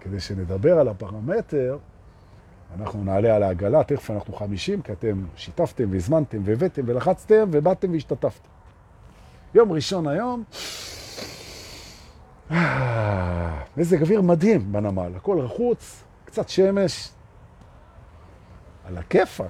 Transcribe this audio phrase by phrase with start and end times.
[0.00, 1.78] כדי שנדבר על הפרמטר,
[2.78, 8.48] אנחנו נעלה על העגלה, תכף אנחנו 50, כי אתם שיתפתם והזמנתם והבאתם ולחצתם ובאתם והשתתפתם.
[9.54, 10.44] יום ראשון היום,
[13.76, 17.10] מזג אוויר מדהים בנמל, הכל רחוץ, קצת שמש,
[18.84, 19.44] על הכיפק,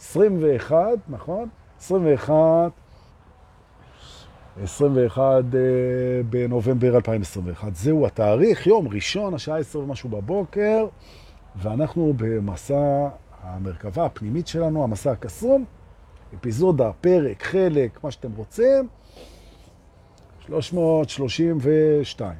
[0.00, 0.78] 21,
[1.08, 1.48] נכון?
[1.80, 2.70] 21,
[4.62, 5.44] 21
[6.30, 7.74] בנובמבר 2021.
[7.74, 10.86] זהו התאריך, יום ראשון, השעה 10 ומשהו בבוקר,
[11.56, 13.08] ואנחנו במסע
[13.42, 15.64] המרכבה הפנימית שלנו, המסע הקסום,
[16.34, 18.88] אפיזודה, פרק, חלק, מה שאתם רוצים,
[20.46, 22.34] 332.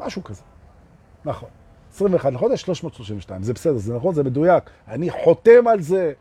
[0.00, 0.42] משהו כזה.
[1.24, 1.48] נכון.
[1.94, 3.42] 21 לחודש, 332.
[3.42, 4.70] זה בסדר, זה נכון, זה מדויק.
[4.88, 6.12] אני חותם על זה.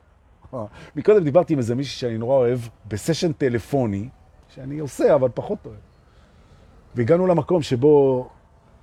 [0.95, 4.09] מקודם דיברתי עם איזה מישהי שאני נורא אוהב, בסשן טלפוני,
[4.55, 5.77] שאני עושה, אבל פחות אוהב.
[6.95, 8.27] והגענו למקום שבו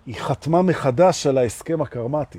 [0.06, 2.38] היא חתמה מחדש על ההסכם הקרמטי.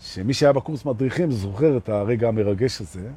[0.00, 3.10] שמי שהיה בקורס מדריכים זוכר את הרגע המרגש הזה,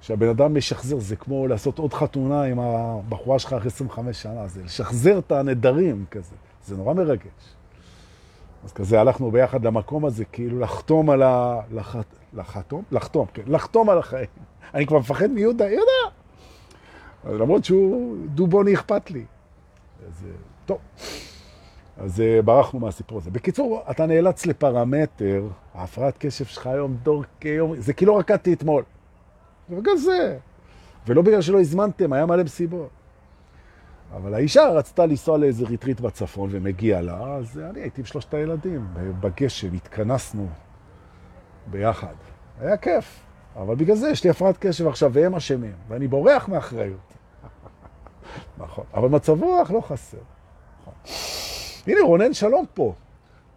[0.00, 4.62] שהבן אדם משחזר, זה כמו לעשות עוד חתונה עם הבחורה שלך אחרי 25 שנה, זה
[4.64, 7.54] לשחזר את הנדרים כזה, זה נורא מרגש.
[8.64, 11.60] אז כזה הלכנו ביחד למקום הזה, כאילו לחתום על ה...
[11.72, 11.96] לח...
[12.34, 12.82] לחתום?
[12.92, 14.26] לחתום, כן, לחתום על החיים.
[14.74, 16.23] אני כבר מפחד מיהודה, יהודה!
[17.26, 19.24] למרות שהוא דובוני אכפת לי.
[20.06, 20.26] אז
[20.66, 20.78] טוב.
[21.98, 23.30] אז ברחנו מהסיפור הזה.
[23.30, 28.82] בקיצור, אתה נאלץ לפרמטר, ההפרעת קשב שלך היום דור כיום, זה כאילו רקדתי אתמול.
[29.70, 30.38] וגם זה.
[31.06, 32.88] ולא בגלל שלא הזמנתם, היה מלא מסיבות.
[34.16, 38.86] אבל האישה רצתה לנסוע לאיזה ריטריט בצפון ומגיע לה, אז אני הייתי עם שלושת הילדים,
[39.20, 40.48] בגשם, התכנסנו
[41.66, 42.14] ביחד.
[42.60, 43.20] היה כיף,
[43.56, 47.13] אבל בגלל זה יש לי הפרעת קשב עכשיו, והם אשמים, ואני בורח מאחריות.
[48.58, 50.18] נכון, אבל מצב רוח לא חסר.
[50.82, 50.94] נכון.
[51.86, 52.94] הנה רונן שלום פה,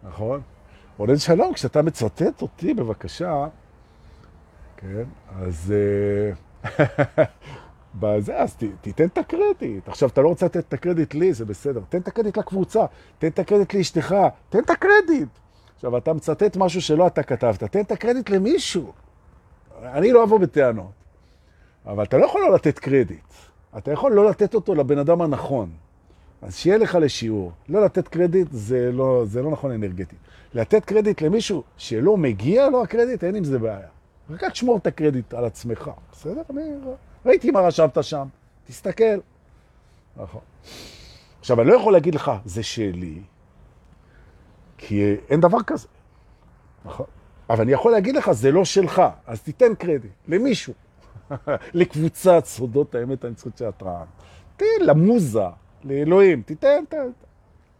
[0.02, 0.40] נכון?
[0.98, 3.46] רונן שלום, כשאתה מצטט אותי, בבקשה,
[4.76, 5.04] כן,
[5.42, 5.74] אז...
[7.94, 9.88] בזה, אז ת, תיתן את הקרדיט.
[9.88, 11.80] עכשיו, אתה לא רוצה לתת את הקרדיט לי, זה בסדר.
[11.88, 12.84] תן את הקרדיט לקבוצה,
[13.18, 14.14] תן את הקרדיט לאשתך,
[14.48, 15.28] תן את הקרדיט.
[15.74, 18.92] עכשיו, אתה מצטט משהו שלא אתה כתבת, תן את הקרדיט למישהו.
[19.82, 20.92] אני לא אבוא בטענות,
[21.86, 23.32] אבל אתה לא יכול לא לתת קרדיט.
[23.76, 25.70] אתה יכול לא לתת אותו לבן אדם הנכון.
[26.42, 27.52] אז שיהיה לך לשיעור.
[27.68, 30.18] לא לתת קרדיט זה לא, זה לא נכון אנרגטית.
[30.54, 33.88] לתת קרדיט למישהו שלא מגיע לו הקרדיט, אין עם זה בעיה.
[34.30, 36.42] רק תשמור את הקרדיט על עצמך, בסדר?
[36.50, 36.62] אני...
[37.26, 38.26] ראיתי מה רשמת שם,
[38.66, 39.18] תסתכל.
[40.16, 40.40] נכון.
[41.40, 43.20] עכשיו, אני לא יכול להגיד לך, זה שלי,
[44.78, 45.88] כי אין דבר כזה.
[46.84, 47.06] נכון.
[47.50, 50.74] אבל אני יכול להגיד לך, זה לא שלך, אז תיתן קרדיט למישהו.
[51.74, 54.04] לקבוצת סודות האמת הנצחית של התראה.
[54.56, 55.46] תן למוזה,
[55.84, 57.10] לאלוהים, תיתן, תן.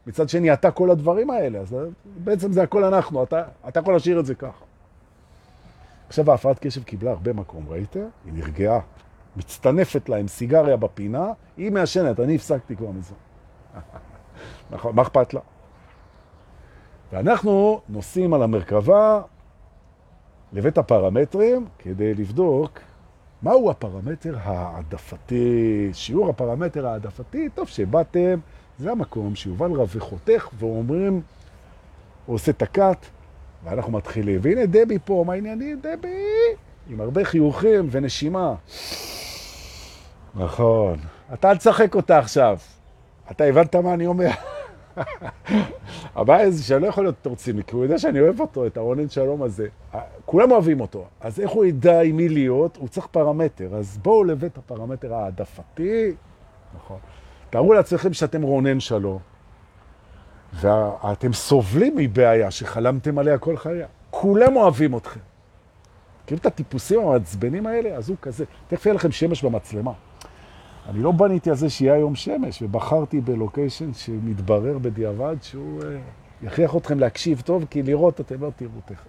[0.06, 1.76] מצד שני, אתה כל הדברים האלה, אז
[2.24, 4.64] בעצם זה הכל אנחנו, אתה, אתה יכול להשאיר את זה ככה.
[6.08, 7.94] עכשיו ההפרעת קשב קיבלה הרבה מקום, ראית?
[8.24, 8.80] היא נרגעה.
[9.36, 13.14] מצטנפת לה עם סיגריה בפינה, היא מעשנת, אני הפסקתי כבר מזה.
[14.70, 15.40] נכון, מה אכפת לה?
[17.12, 19.22] ואנחנו נוסעים על המרכבה
[20.52, 22.80] לבית הפרמטרים כדי לבדוק
[23.42, 28.38] מהו הפרמטר העדפתי, שיעור הפרמטר העדפתי, טוב שבאתם,
[28.78, 31.20] זה המקום שיובל רבי חותך ואומרים,
[32.26, 32.96] הוא עושה תקת,
[33.64, 34.40] ואנחנו מתחילים.
[34.42, 35.80] והנה דבי פה, מה העניינים?
[35.80, 36.24] דבי!
[36.88, 38.54] עם הרבה חיוכים ונשימה.
[40.34, 40.98] נכון.
[41.32, 42.58] אתה אל תשחק אותה עכשיו.
[43.30, 44.30] אתה הבנת מה אני אומר?
[46.16, 49.08] הבעיה זה שאני לא יכול להיות תורציני, כי הוא יודע שאני אוהב אותו, את הרונן
[49.08, 49.66] שלום הזה.
[50.24, 52.76] כולם אוהבים אותו, אז איך הוא ידע עם מי להיות?
[52.76, 53.74] הוא צריך פרמטר.
[53.74, 56.12] אז בואו לבית הפרמטר העדפתי.
[56.76, 56.98] נכון.
[57.50, 59.18] תארו לעצמכם שאתם רונן שלום,
[60.52, 63.84] ואתם סובלים מבעיה שחלמתם עליה כל חיי.
[64.10, 65.20] כולם אוהבים אתכם.
[66.26, 67.96] כאילו את הטיפוסים המעצבנים האלה?
[67.96, 68.44] אז הוא כזה.
[68.68, 69.92] תכף יהיה לכם שמש במצלמה.
[70.88, 75.98] אני לא בניתי על זה שיהיה היום שמש, ובחרתי בלוקיישן שמתברר בדיעבד שהוא אה,
[76.42, 79.06] יכריח אתכם להקשיב טוב, כי לראות אתם לא תראו תכף.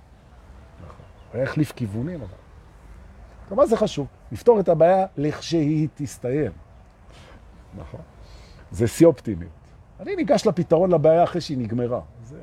[0.81, 1.06] נכון.
[1.33, 2.33] הוא יחליף כיוונים, אבל...
[3.50, 4.07] טוב, מה זה חשוב?
[4.31, 6.51] לפתור את הבעיה לכשהיא תסתיים.
[7.77, 8.01] נכון.
[8.71, 9.51] זה שיא אופטימיות.
[10.00, 12.01] אני ניגש לפתרון לבעיה אחרי שהיא נגמרה.
[12.24, 12.39] זה...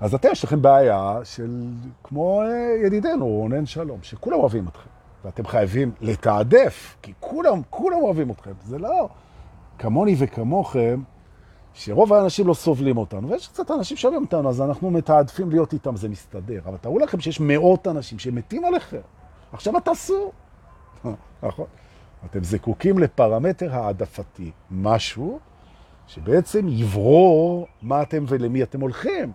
[0.00, 1.72] אז אתם, יש לכם בעיה של,
[2.04, 4.93] כמו אה, ידידנו, רונן שלום, שכולם אוהבים אתכם.
[5.24, 8.52] ואתם חייבים לתעדף, כי כולם, כולם אוהבים אתכם.
[8.64, 9.08] זה לא
[9.78, 11.02] כמוני וכמוכם,
[11.74, 15.96] שרוב האנשים לא סובלים אותנו, ויש קצת אנשים שאוהבים אותנו, אז אנחנו מתעדפים להיות איתם,
[15.96, 16.60] זה מסתדר.
[16.66, 19.00] אבל תראו לכם שיש מאות אנשים שמתים עליכם.
[19.52, 20.32] עכשיו מה תעשו?
[21.42, 21.66] נכון.
[22.24, 25.38] אתם זקוקים לפרמטר העדפתי, משהו
[26.06, 29.32] שבעצם יברור מה אתם ולמי אתם הולכים.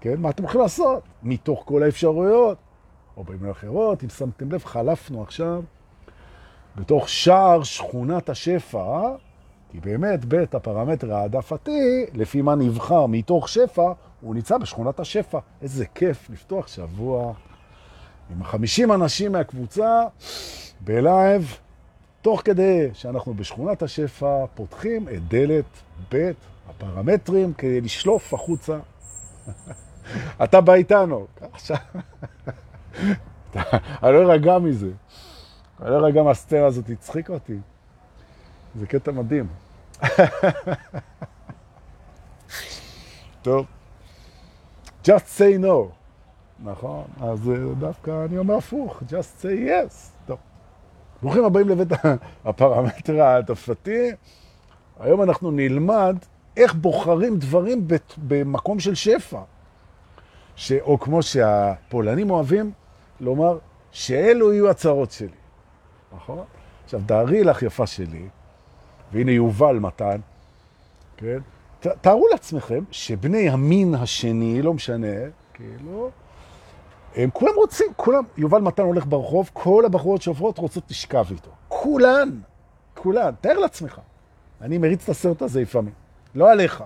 [0.00, 0.20] כן?
[0.20, 1.02] מה אתם הולכים לעשות?
[1.22, 2.58] מתוך כל האפשרויות.
[3.16, 5.62] או במילים אחרות, אם שמתם לב, חלפנו עכשיו
[6.76, 9.00] בתוך שער שכונת השפע,
[9.70, 15.38] כי באמת בית הפרמטר העדפתי, לפי מה נבחר מתוך שפע, הוא נמצא בשכונת השפע.
[15.62, 17.32] איזה כיף לפתוח שבוע
[18.30, 20.02] עם 50 אנשים מהקבוצה
[20.80, 21.58] בלייב,
[22.22, 25.64] תוך כדי שאנחנו בשכונת השפע פותחים את דלת
[26.10, 26.36] בית
[26.68, 28.78] הפרמטרים כדי לשלוף החוצה.
[30.44, 31.26] אתה בא איתנו.
[31.52, 31.76] עכשיו,
[34.02, 34.90] אני לא ארגע מזה.
[35.82, 37.58] אני לא ארגע מהסצנה הזאת, הצחיק אותי.
[38.74, 39.46] זה קטע מדהים.
[43.42, 43.66] טוב.
[45.04, 45.92] Just say no.
[46.64, 47.04] נכון?
[47.20, 49.94] אז דווקא אני אומר הפוך, just say yes.
[50.26, 50.38] טוב.
[51.22, 51.88] ברוכים הבאים לבית
[52.44, 54.10] הפרמטר העדפתי.
[55.00, 56.16] היום אנחנו נלמד
[56.56, 57.88] איך בוחרים דברים
[58.18, 59.40] במקום של שפע.
[60.56, 60.72] ש...
[60.72, 62.72] או כמו שהפולנים אוהבים
[63.20, 63.58] לומר,
[63.92, 65.28] שאלו יהיו הצרות שלי.
[66.16, 66.44] נכון?
[66.84, 68.28] עכשיו, תארי לך יפה שלי,
[69.12, 70.20] והנה יובל מתן,
[71.16, 71.38] כן?
[71.80, 75.16] ת, תארו לעצמכם שבני המין השני, לא משנה,
[75.54, 76.10] כאילו,
[77.14, 81.50] הם כולם רוצים, כולם, יובל מתן הולך ברחוב, כל הבחורות שעוברות רוצות לשכב איתו.
[81.68, 82.40] כולן,
[82.94, 84.00] כולן, תאר לעצמך.
[84.60, 85.92] אני מריץ את הסרט הזה לפעמים.
[86.34, 86.84] לא עליך,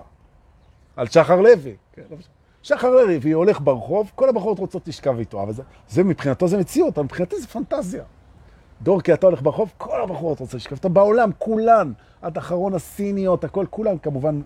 [0.95, 1.75] על שחר לוי.
[1.93, 2.17] כן, לא
[2.63, 6.97] שחר לוי, הולך ברחוב, כל הבחורות רוצות לשכב איתו, אבל זה, זה מבחינתו זה מציאות,
[6.97, 8.03] אבל מבחינתי זה פנטזיה.
[8.81, 13.43] דור, כי אתה הולך ברחוב, כל הבחורות רוצות לשכב איתו, בעולם, כולן, עד אחרון הסיניות,
[13.43, 14.41] הכל, כולן, כמובן,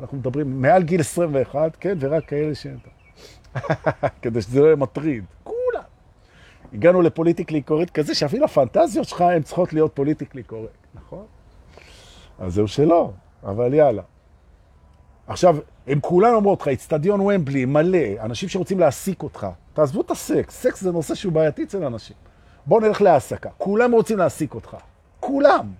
[0.00, 2.66] אנחנו מדברים מעל גיל 21, כן, ורק כאלה ש...
[4.22, 5.24] כדי שזה לא יהיה מטריד.
[5.44, 5.82] כולן.
[6.72, 11.24] הגענו ל politically correct כזה, שאפילו הפנטזיות שלך הן צריכות להיות politically correct, נכון?
[12.38, 13.10] אז זהו שלא,
[13.44, 14.02] אבל יאללה.
[15.26, 19.46] עכשיו, הם כולן אומרות לך, אצטדיון וומבלי, מלא, אנשים שרוצים להעסיק אותך.
[19.72, 22.16] תעזבו את הסקס, סקס זה נושא שהוא בעייתי אצל אנשים.
[22.66, 23.50] בואו נלך להעסקה.
[23.58, 24.76] כולם רוצים להעסיק אותך.
[25.20, 25.72] כולם.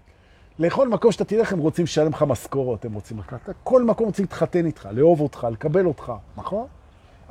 [0.58, 3.36] לכל מקום שאתה תלך הם רוצים לשלם לך משכורות, הם רוצים לך...
[3.64, 6.66] כל מקום רוצים להתחתן איתך, לאהוב אותך, לקבל אותך, נכון?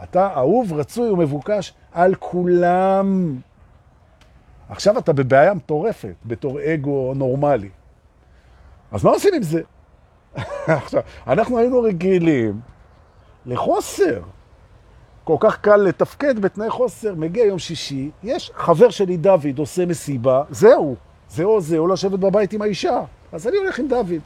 [0.03, 3.35] אתה אהוב, רצוי ומבוקש על כולם.
[4.69, 7.69] עכשיו אתה בבעיה מטורפת, בתור אגו נורמלי.
[8.91, 9.61] אז מה עושים עם זה?
[10.67, 12.59] עכשיו, אנחנו היינו רגילים
[13.45, 14.21] לחוסר.
[15.23, 17.15] כל כך קל לתפקד בתנאי חוסר.
[17.15, 20.95] מגיע יום שישי, יש חבר שלי דוד עושה מסיבה, זהו.
[21.29, 23.01] זה או זה, או לשבת בבית עם האישה.
[23.31, 24.21] אז אני הולך עם דוד.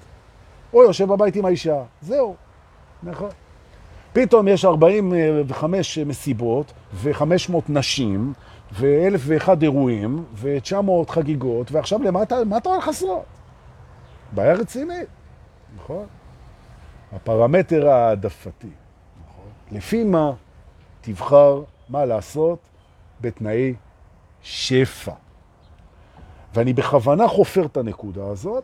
[0.73, 1.81] או יושב בבית עם האישה.
[2.01, 2.35] זהו.
[3.03, 3.29] נכון.
[4.13, 8.33] פתאום יש 45 מסיבות ו-500 נשים
[8.73, 13.23] ו-1001 אירועים ו-900 חגיגות, ועכשיו למה אתה, אתה הולך לעשות?
[14.31, 15.07] בעיה רצינית,
[15.75, 16.05] נכון?
[17.11, 18.69] הפרמטר העדפתי,
[19.25, 19.49] נכון?
[19.71, 20.31] לפי מה
[21.01, 22.59] תבחר מה לעשות
[23.21, 23.73] בתנאי
[24.41, 25.13] שפע.
[26.53, 28.63] ואני בכוונה חופר את הנקודה הזאת,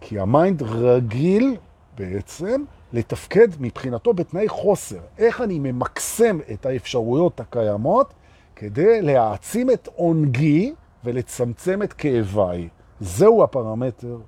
[0.00, 1.56] כי ה-mind רגיל
[1.96, 5.00] בעצם לתפקד מבחינתו בתנאי חוסר.
[5.18, 8.14] איך אני ממקסם את האפשרויות הקיימות
[8.56, 12.68] כדי להעצים את עונגי ולצמצם את כאביי.
[13.00, 14.18] זהו הפרמטר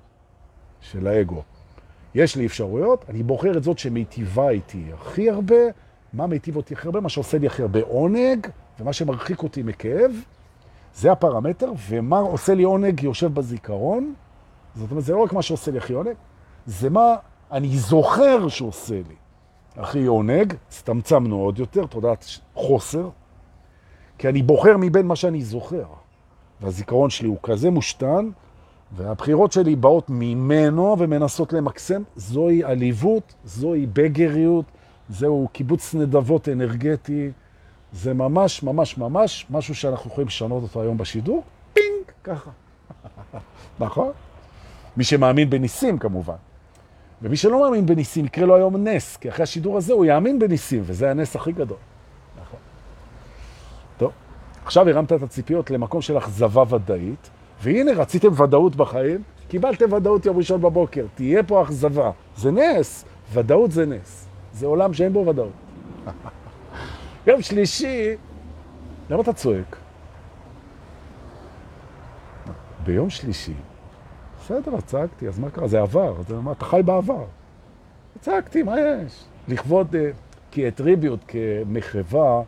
[0.81, 1.41] של האגו.
[2.15, 5.55] יש לי אפשרויות, אני בוחר את זאת שמיטיבה איתי הכי הרבה.
[6.13, 6.99] מה מיטיב אותי הכי הרבה?
[6.99, 8.47] מה שעושה לי הכי הרבה עונג,
[8.79, 10.11] ומה שמרחיק אותי מכאב,
[10.95, 14.13] זה הפרמטר, ומה עושה לי עונג יושב בזיכרון.
[14.75, 16.13] זאת אומרת, זה לא רק מה שעושה לי הכי עונג,
[16.65, 17.15] זה מה
[17.51, 19.15] אני זוכר שעושה לי.
[19.77, 23.09] הכי עונג, סתמצמנו עוד יותר, תודעת חוסר,
[24.17, 25.85] כי אני בוחר מבין מה שאני זוכר.
[26.61, 28.29] והזיכרון שלי הוא כזה מושתן,
[28.95, 32.01] והבחירות שלי באות ממנו ומנסות למקסם.
[32.15, 34.65] זוהי עליבות, זוהי בגריות,
[35.09, 37.31] זהו קיבוץ נדבות אנרגטי.
[37.93, 41.43] זה ממש ממש ממש משהו שאנחנו יכולים לשנות אותו היום בשידור.
[41.73, 42.51] פינג, ככה.
[43.79, 44.11] נכון?
[44.97, 46.35] מי שמאמין בניסים כמובן.
[47.21, 50.83] ומי שלא מאמין בניסים יקרה לו היום נס, כי אחרי השידור הזה הוא יאמין בניסים,
[50.85, 51.77] וזה הנס הכי גדול.
[52.41, 52.59] נכון.
[53.97, 54.11] טוב,
[54.65, 57.29] עכשיו הרמת את הציפיות למקום של אכזבה ודאית,
[57.65, 62.11] והנה רציתם ודאות בחיים, קיבלתם ודאות יום ראשון בבוקר, תהיה פה אכזבה.
[62.37, 64.27] זה נס, ודאות זה נס.
[64.53, 65.51] זה עולם שאין בו ודאות.
[67.27, 68.15] יום שלישי,
[69.09, 69.75] למה אתה צועק?
[72.83, 73.53] ביום שלישי
[74.39, 75.67] בסדר, צעקתי, אז מה קרה?
[75.67, 77.25] זה עבר, אז מה, אתה חי בעבר.
[78.19, 79.25] צעקתי, מה יש?
[79.47, 80.09] לכבוד, אה,
[80.51, 82.41] כי הטריביוט כמחווה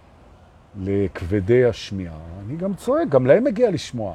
[0.80, 4.14] לכבדי השמיעה, אני גם צועק, גם להם מגיע לשמוע.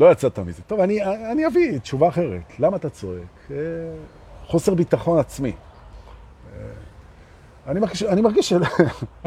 [0.00, 0.62] לא יצאת מזה.
[0.62, 2.40] טוב, אני, אני אביא תשובה אחרת.
[2.58, 3.50] למה אתה צועק?
[3.50, 3.56] אה,
[4.46, 5.52] חוסר ביטחון עצמי.
[6.52, 6.62] אה,
[7.66, 8.52] אני מרגיש, אני מרגיש ש...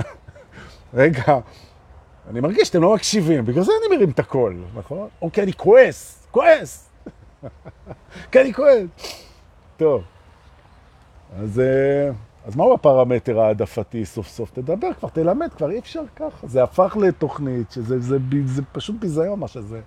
[0.93, 1.39] רגע,
[2.29, 5.07] אני מרגיש שאתם לא מקשיבים, בגלל זה אני מרים את הקול, נכון?
[5.21, 6.89] או כי אני כועס, כועס.
[8.31, 8.87] כי אני כועס.
[9.77, 10.03] טוב,
[11.39, 12.11] אז, אה,
[12.45, 14.51] אז מהו הפרמטר העדפתי סוף סוף?
[14.51, 16.47] תדבר כבר, תלמד כבר, אי אפשר ככה.
[16.47, 19.81] זה הפך לתוכנית, שזה זה, זה, זה פשוט ביזיון מה שזה.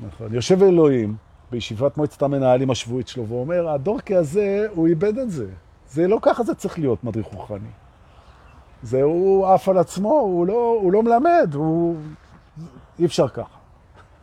[0.00, 0.34] נכון.
[0.34, 1.16] יושב אלוהים
[1.50, 5.46] בישיבת מועצת המנהלים השבועית שלו ואומר, הדורקי הזה, הוא איבד את זה.
[5.88, 7.68] זה לא ככה זה צריך להיות מדריך רוחני.
[8.82, 11.96] זה הוא עף על עצמו, הוא לא, הוא לא מלמד, הוא...
[12.98, 13.58] אי אפשר ככה.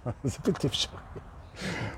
[0.24, 0.98] זה בלתי אפשרי.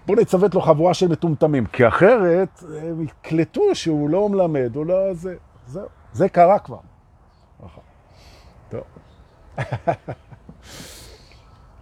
[0.06, 5.14] בואו נצוות לו חבורה של מטומטמים, כי אחרת הם יקלטו שהוא לא מלמד, הוא לא...
[5.14, 5.36] זה,
[5.68, 5.82] זה,
[6.14, 6.80] זה קרה כבר.
[7.60, 7.84] נכון.
[8.70, 8.84] טוב.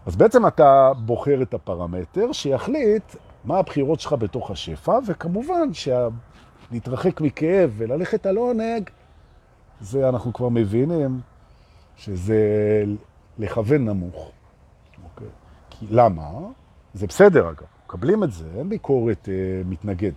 [0.05, 7.73] אז בעצם אתה בוחר את הפרמטר שיחליט מה הבחירות שלך בתוך השפע, וכמובן שלהתרחק מכאב
[7.77, 8.89] וללכת על עונג,
[9.81, 11.19] זה אנחנו כבר מבינים
[11.95, 12.39] שזה
[13.39, 14.31] לכוון נמוך.
[15.03, 15.27] אוקיי?
[15.69, 16.29] כי למה?
[16.93, 20.13] זה בסדר אגב, מקבלים את זה, אין ביקורת אה, מתנגדת.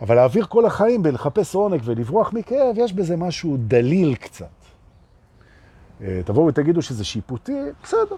[0.00, 4.57] אבל להעביר כל החיים בלחפש עונג ולברוח מכאב, יש בזה משהו דליל קצת.
[6.02, 8.16] אה, תבואו ותגידו שזה שיפוטי, בסדר,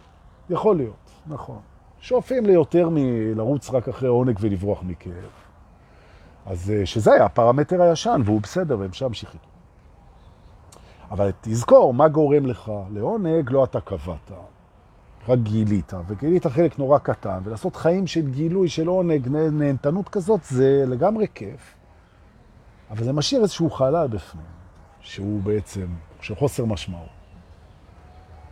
[0.50, 1.58] יכול להיות, נכון.
[2.00, 5.30] שואפים ליותר מלרוץ רק אחרי עונג ולברוח מכאב.
[6.46, 9.38] אז אה, שזה היה הפרמטר הישן, והוא בסדר, והם שם איתו.
[11.10, 14.30] אבל תזכור, מה גורם לך לעונג, לא אתה קבעת.
[15.28, 20.84] רק גילית, וגילית חלק נורא קטן, ולעשות חיים של גילוי, של עונג, נהנתנות כזאת, זה
[20.86, 21.74] לגמרי כיף.
[22.90, 24.44] אבל זה משאיר איזשהו חלל בפנים,
[25.00, 25.86] שהוא בעצם,
[26.20, 27.19] של חוסר משמעות.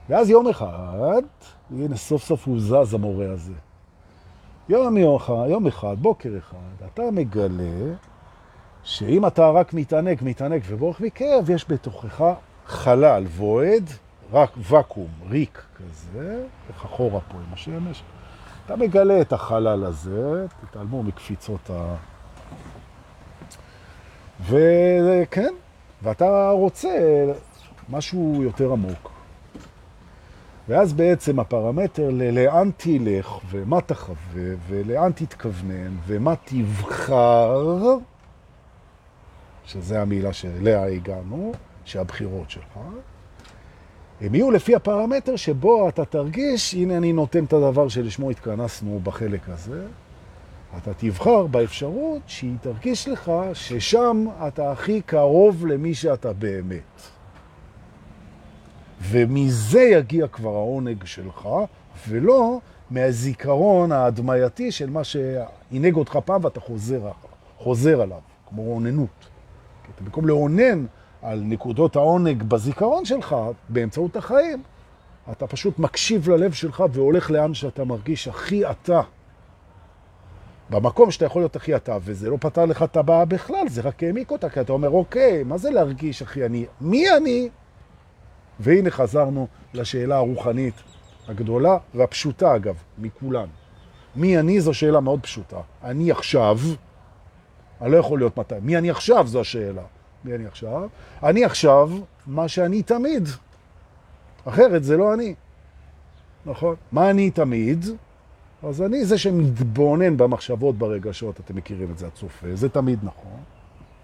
[0.09, 1.23] ואז יום אחד,
[1.71, 3.53] הנה סוף סוף הוא זז המורה הזה.
[4.69, 7.95] יום, יום, יום אחד, בוקר אחד, אתה מגלה
[8.85, 12.25] שאם אתה רק מתענק, מתענק ובורח מכאב, יש בתוכך
[12.67, 13.91] חלל, וועד,
[14.33, 18.03] רק וקום, ריק כזה, איך אחורה פה עם השמש.
[18.67, 21.95] אתה מגלה את החלל הזה, תתעלמו מקפיצות ה...
[24.47, 25.55] וכן,
[26.03, 26.88] ואתה רוצה
[27.88, 29.18] משהו יותר עמוק.
[30.69, 37.97] ואז בעצם הפרמטר לאן תלך ומה תחווה ולאן תתכוונן ומה תבחר,
[39.65, 41.53] שזה המילה שאליה הגענו,
[41.85, 42.79] שהבחירות שלך,
[44.21, 49.49] הם יהיו לפי הפרמטר שבו אתה תרגיש, הנה אני נותן את הדבר שלשמו התכנסנו בחלק
[49.49, 49.87] הזה,
[50.77, 57.18] אתה תבחר באפשרות שהיא תרגיש לך ששם אתה הכי קרוב למי שאתה באמת.
[59.00, 61.49] ומזה יגיע כבר העונג שלך,
[62.09, 67.11] ולא מהזיכרון ההדמייתי של מה שהנהג אותך פעם ואתה חוזר,
[67.59, 69.28] חוזר עליו, כמו רוננות.
[69.95, 70.87] אתה במקום לעונן
[71.23, 73.37] על נקודות העונג בזיכרון שלך
[73.69, 74.62] באמצעות החיים,
[75.33, 79.00] אתה פשוט מקשיב ללב שלך והולך לאן שאתה מרגיש הכי אתה.
[80.71, 84.02] במקום שאתה יכול להיות הכי אתה, וזה לא פתר לך את הבעיה בכלל, זה רק
[84.02, 86.67] העמיק אותה, כי אתה אומר, אוקיי, מה זה להרגיש הכי אני?
[86.81, 87.49] מי אני?
[88.61, 90.75] והנה חזרנו לשאלה הרוחנית
[91.29, 93.47] הגדולה והפשוטה, אגב, מכולן.
[94.17, 95.61] מי אני זו שאלה מאוד פשוטה.
[95.85, 96.59] אני עכשיו,
[97.81, 98.55] אני לא יכול להיות מתי.
[98.62, 99.83] מי אני עכשיו זו השאלה.
[100.25, 100.88] מי אני עכשיו?
[101.23, 101.91] אני עכשיו
[102.27, 103.29] מה שאני תמיד.
[104.45, 105.35] אחרת זה לא אני.
[106.47, 106.75] נכון?
[106.93, 107.85] מה אני תמיד?
[108.62, 113.41] אז אני זה שמתבונן במחשבות, ברגשות, אתם מכירים את זה, הצופה, זה תמיד נכון.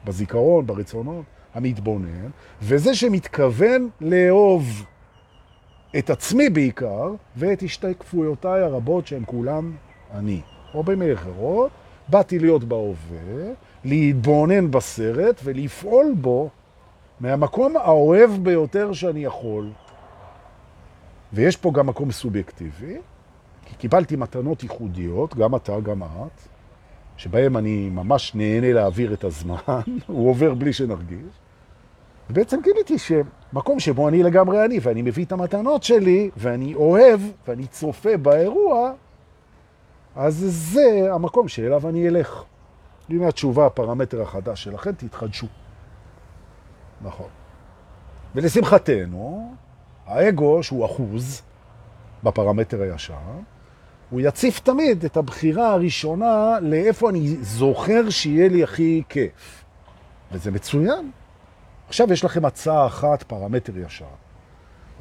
[0.05, 2.29] בזיכרון, ברצונות, המתבונן,
[2.63, 4.85] וזה שמתכוון לאהוב
[5.99, 9.71] את עצמי בעיקר, ואת השתקפויותיי הרבות שהן כולן
[10.15, 10.41] אני.
[10.75, 11.71] או במילים אחרות,
[12.09, 13.53] באתי להיות בהווה,
[13.85, 16.51] להתבונן בסרט ולפעול בו
[17.21, 19.71] מהמקום האוהב ביותר שאני יכול.
[21.33, 22.97] ויש פה גם מקום סובייקטיבי,
[23.67, 26.49] כי קיבלתי מתנות ייחודיות, גם אתה, גם את,
[27.17, 29.57] שבהם אני ממש נהנה להעביר את הזמן,
[30.07, 31.44] הוא עובר בלי שנרגיש.
[32.31, 37.67] ובעצם גיליתי שמקום שבו אני לגמרי אני, ואני מביא את המתנות שלי, ואני אוהב, ואני
[37.67, 38.93] צופה באירוע,
[40.17, 42.45] אז זה המקום שאליו אני אלך.
[43.09, 45.47] הנה התשובה, הפרמטר החדש שלכם, תתחדשו.
[47.03, 47.29] נכון.
[48.35, 49.55] ולשמחתנו,
[50.07, 51.43] האגו, שהוא אחוז
[52.23, 53.15] בפרמטר הישר,
[54.11, 59.65] הוא יציף תמיד את הבחירה הראשונה לאיפה אני זוכר שיהיה לי הכי כיף.
[60.33, 61.11] וזה מצוין.
[61.89, 64.05] עכשיו יש לכם הצעה אחת, פרמטר ישר.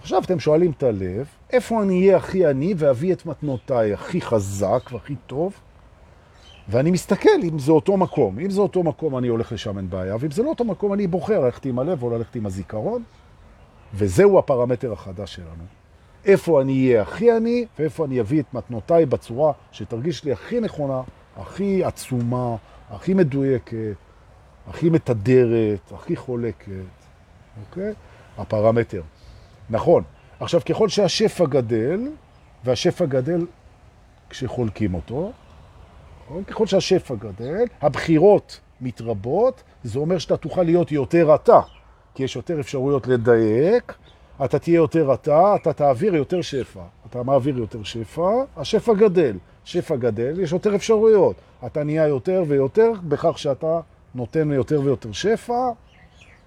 [0.01, 4.89] עכשיו אתם שואלים את הלב, איפה אני אהיה הכי עני ואביא את מתנותיי הכי חזק
[4.91, 5.53] והכי טוב?
[6.69, 8.39] ואני מסתכל אם זה אותו מקום.
[8.39, 11.07] אם זה אותו מקום, אני הולך לשם, אין בעיה, ואם זה לא אותו מקום, אני
[11.07, 13.03] בוחר ללכת עם הלב או ללכת עם הזיכרון,
[13.93, 15.63] וזהו הפרמטר החדש שלנו.
[16.25, 21.01] איפה אני אהיה הכי עני, ואיפה אני אביא את מתנותיי בצורה שתרגיש לי הכי נכונה,
[21.37, 22.55] הכי עצומה,
[22.91, 23.95] הכי מדויקת,
[24.67, 26.71] הכי מתדרת, הכי חולקת,
[27.61, 27.93] אוקיי?
[28.37, 29.01] הפרמטר.
[29.69, 30.03] נכון.
[30.39, 32.07] עכשיו, ככל שהשפע גדל,
[32.63, 33.45] והשפע גדל
[34.29, 35.31] כשחולקים אותו,
[36.25, 36.43] נכון?
[36.43, 41.59] ככל שהשפע גדל, הבחירות מתרבות, זה אומר שאתה תוכל להיות יותר אתה,
[42.15, 43.93] כי יש יותר אפשרויות לדייק,
[44.45, 46.81] אתה תהיה יותר אתה, אתה תעביר יותר שפע.
[47.09, 49.37] אתה מעביר יותר שפע, השפע גדל.
[49.65, 51.35] שפע גדל, יש יותר אפשרויות.
[51.65, 53.79] אתה נהיה יותר ויותר בכך שאתה
[54.15, 55.69] נותן יותר ויותר שפע,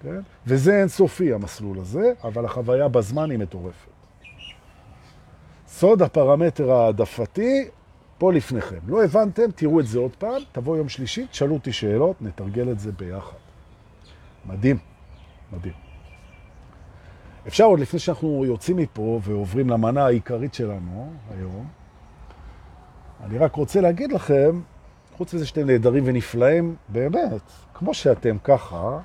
[0.01, 0.19] כן?
[0.47, 3.91] וזה אינסופי המסלול הזה, אבל החוויה בזמן היא מטורפת.
[5.67, 7.67] סוד הפרמטר העדפתי,
[8.17, 8.79] פה לפניכם.
[8.87, 9.51] לא הבנתם?
[9.55, 13.37] תראו את זה עוד פעם, תבואו יום שלישי, תשאלו אותי שאלות, נתרגל את זה ביחד.
[14.45, 14.77] מדהים,
[15.51, 15.73] מדהים.
[17.47, 21.67] אפשר עוד לפני שאנחנו יוצאים מפה ועוברים למנה העיקרית שלנו היום,
[23.23, 24.61] אני רק רוצה להגיד לכם,
[25.17, 27.41] חוץ מזה שאתם נהדרים ונפלאים, באמת,
[27.73, 28.99] כמו שאתם ככה,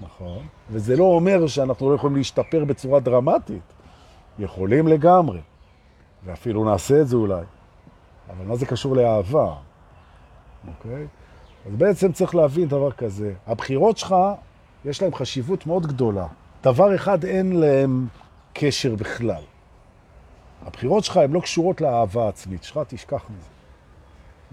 [0.00, 3.62] נכון, וזה לא אומר שאנחנו לא יכולים להשתפר בצורה דרמטית.
[4.38, 5.40] יכולים לגמרי,
[6.24, 7.44] ואפילו נעשה את זה אולי.
[8.30, 9.54] אבל מה זה קשור לאהבה?
[10.68, 11.06] אוקיי?
[11.66, 13.34] אז בעצם צריך להבין דבר כזה.
[13.46, 14.14] הבחירות שלך,
[14.84, 16.26] יש להן חשיבות מאוד גדולה.
[16.62, 18.06] דבר אחד אין להם
[18.52, 19.42] קשר בכלל.
[20.66, 23.51] הבחירות שלך הן לא קשורות לאהבה העצמית שלך, תשכח מזה.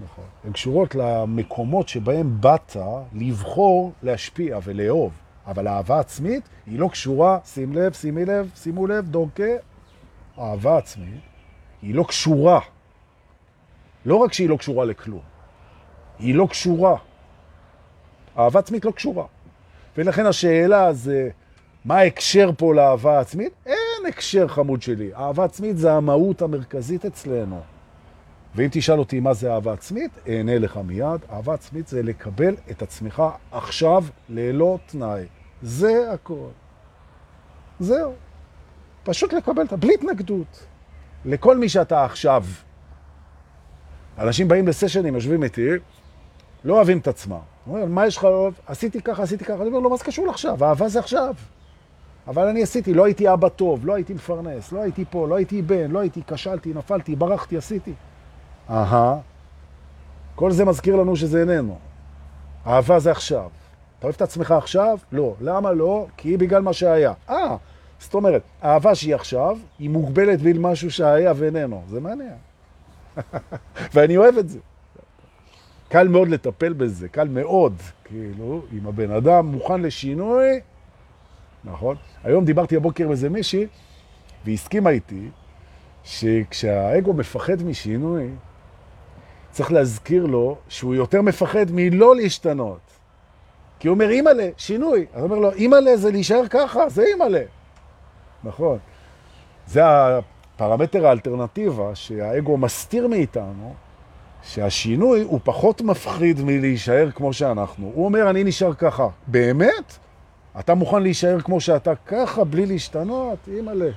[0.03, 0.25] נכון.
[0.43, 2.75] הן קשורות למקומות שבהם באת
[3.13, 5.11] לבחור להשפיע ולאהוב.
[5.47, 9.53] אבל האהבה עצמית היא לא קשורה, שים לב, שימי לב, שימו לב, דורקה,
[10.39, 11.21] אהבה עצמית
[11.81, 12.59] היא לא קשורה.
[14.05, 15.21] לא רק שהיא לא קשורה לכלום,
[16.19, 16.97] היא לא קשורה.
[18.37, 19.25] אהבה עצמית לא קשורה.
[19.97, 21.29] ולכן השאלה זה,
[21.85, 23.53] מה ההקשר פה לאהבה עצמית?
[23.65, 25.15] אין הקשר חמוד שלי.
[25.15, 27.61] אהבה עצמית זה המהות המרכזית אצלנו.
[28.55, 31.21] ואם תשאל אותי מה זה אהבה עצמית, אענה לך מיד.
[31.31, 35.25] אהבה עצמית זה לקבל את עצמך עכשיו ללא תנאי.
[35.61, 36.47] זה הכל.
[37.79, 38.13] זהו.
[39.03, 40.65] פשוט לקבל, את בלי התנגדות.
[41.25, 42.43] לכל מי שאתה עכשיו.
[44.17, 45.69] אנשים באים לסשנים, יושבים איתי,
[46.63, 47.39] לא אוהבים את עצמם.
[47.67, 48.53] אומרים, מה יש לך אוהב?
[48.67, 49.61] עשיתי ככה, עשיתי ככה.
[49.61, 50.65] אני אומר, לא, מה זה קשור לעכשיו?
[50.65, 51.35] אהבה זה עכשיו.
[52.27, 55.61] אבל אני עשיתי, לא הייתי אבא טוב, לא הייתי מפרנס, לא הייתי פה, לא הייתי
[55.61, 57.93] בן, לא הייתי, כשלתי, נפלתי, ברחתי, עשיתי.
[58.69, 59.17] אהה,
[60.35, 61.77] כל זה מזכיר לנו שזה איננו.
[62.67, 63.49] אהבה זה עכשיו.
[63.99, 64.97] אתה אוהב את עצמך עכשיו?
[65.11, 65.35] לא.
[65.41, 66.07] למה לא?
[66.17, 67.13] כי היא בגלל מה שהיה.
[67.29, 67.55] אה,
[67.99, 71.83] זאת אומרת, אהבה שהיא עכשיו, היא מוגבלת בין משהו שהיה ואיננו.
[71.87, 72.35] זה מעניין.
[73.93, 74.59] ואני אוהב את זה.
[75.89, 77.73] קל מאוד לטפל בזה, קל מאוד.
[78.03, 80.59] כאילו, אם הבן אדם מוכן לשינוי,
[81.63, 81.95] נכון?
[82.23, 83.67] היום דיברתי הבוקר עם איזה מישהי,
[84.45, 85.29] והיא הסכימה איתי,
[86.03, 88.29] שכשהאגו מפחד משינוי,
[89.51, 92.79] צריך להזכיר לו שהוא יותר מפחד מלא להשתנות.
[93.79, 95.05] כי הוא אומר, אימא'לה, שינוי.
[95.13, 97.41] אז הוא אומר לו, אימא'לה זה להישאר ככה, זה אימא'לה.
[98.43, 98.77] נכון.
[99.67, 103.73] זה הפרמטר האלטרנטיבה שהאגו מסתיר מאיתנו,
[104.43, 107.91] שהשינוי הוא פחות מפחיד מלהישאר כמו שאנחנו.
[107.93, 109.07] הוא אומר, אני נשאר ככה.
[109.27, 109.97] באמת?
[110.59, 113.37] אתה מוכן להישאר כמו שאתה ככה, בלי להשתנות?
[113.47, 113.89] אימא'לה.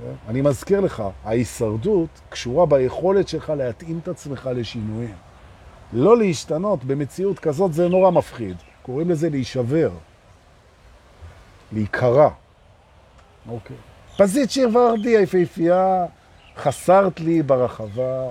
[0.00, 0.30] כן?
[0.30, 5.14] אני מזכיר לך, ההישרדות קשורה ביכולת שלך להתאים את עצמך לשינויים.
[5.92, 8.56] לא להשתנות במציאות כזאת זה נורא מפחיד.
[8.82, 9.90] קוראים לזה להישבר,
[11.72, 12.28] להיקרא.
[13.48, 13.76] אוקיי.
[14.16, 16.06] פזית שיר ורדי היפהפייה,
[16.56, 18.30] חסרת לי ברחבה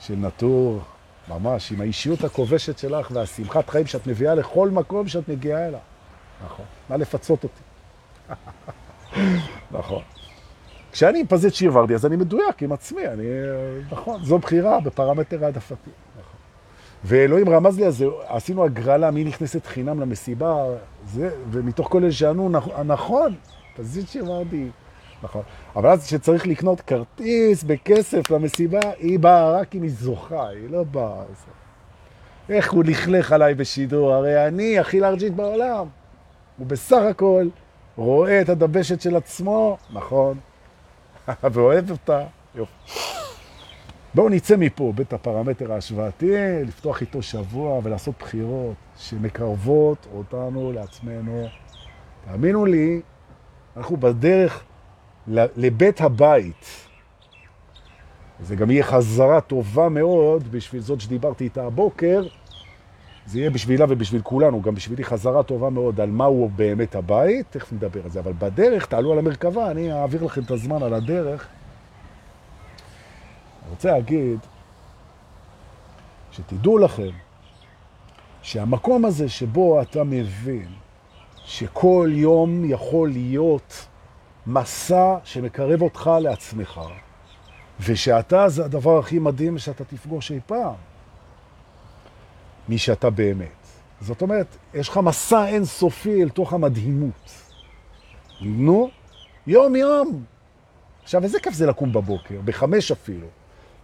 [0.00, 0.80] של נטור,
[1.28, 5.80] ממש, עם האישיות הכובשת שלך והשמחת חיים שאת מביאה לכל מקום שאת מגיעה אליו.
[6.44, 6.64] נכון.
[6.88, 7.62] מה לפצות אותי?
[9.78, 10.02] נכון.
[10.94, 13.24] כשאני מפזית שיר ורדי, אז אני מדויק עם עצמי, אני,
[13.90, 15.90] נכון, זו בחירה בפרמטר העדפתי.
[16.12, 16.38] נכון.
[17.04, 20.64] ואלוהים רמז לי זה, עשינו הגרלה, מי נכנסת חינם למסיבה,
[21.06, 22.50] זה, ומתוך כל אלה שענו,
[22.84, 23.34] נכון,
[23.76, 24.68] פזית ורדי,
[25.22, 25.42] נכון.
[25.76, 30.82] אבל אז כשצריך לקנות כרטיס בכסף למסיבה, היא באה רק אם היא זוכה, היא לא
[30.82, 31.22] באה.
[32.48, 34.12] איך הוא לכלך עליי בשידור?
[34.12, 35.86] הרי אני הכי לארג'ית בעולם.
[36.58, 37.48] הוא בסך הכל
[37.96, 40.38] רואה את הדבשת של עצמו, נכון,
[41.52, 42.20] ואוהב אותה.
[44.14, 46.32] בואו נצא מפה, בית הפרמטר ההשוואתי,
[46.66, 51.46] לפתוח איתו שבוע ולעשות בחירות שמקרבות אותנו לעצמנו.
[52.24, 53.00] תאמינו לי,
[53.76, 54.64] אנחנו בדרך
[55.26, 56.86] לבית הבית.
[58.40, 62.26] זה גם יהיה חזרה טובה מאוד בשביל זאת שדיברתי איתה הבוקר.
[63.26, 67.72] זה יהיה בשבילה ובשביל כולנו, גם בשבילי חזרה טובה מאוד על מהו באמת הבית, תכף
[67.72, 71.48] נדבר על זה, אבל בדרך תעלו על המרכבה, אני אעביר לכם את הזמן על הדרך.
[73.62, 74.38] אני רוצה להגיד
[76.32, 77.10] שתדעו לכם
[78.42, 80.68] שהמקום הזה שבו אתה מבין
[81.44, 83.86] שכל יום יכול להיות
[84.46, 86.80] מסע שמקרב אותך לעצמך,
[87.80, 90.74] ושאתה זה הדבר הכי מדהים שאתה תפגוש אי פעם,
[92.68, 93.48] מי שאתה באמת.
[94.00, 97.30] זאת אומרת, יש לך מסע אינסופי אל תוך המדהימות.
[98.40, 98.90] נו,
[99.46, 100.24] יום יום.
[101.02, 103.26] עכשיו, איזה כיף זה לקום בבוקר, בחמש אפילו.